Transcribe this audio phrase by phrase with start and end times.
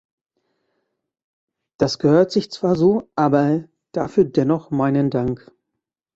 [1.77, 5.51] Das gehört sich zwar so, aber dafür dennoch meinen Dank.